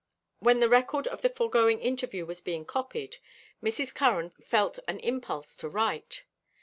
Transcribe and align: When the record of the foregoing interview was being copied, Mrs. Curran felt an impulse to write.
When 0.39 0.61
the 0.61 0.67
record 0.67 1.05
of 1.07 1.21
the 1.21 1.29
foregoing 1.29 1.79
interview 1.79 2.25
was 2.25 2.41
being 2.41 2.65
copied, 2.65 3.17
Mrs. 3.61 3.93
Curran 3.93 4.31
felt 4.43 4.79
an 4.87 4.99
impulse 5.01 5.55
to 5.57 5.69
write. 5.69 6.23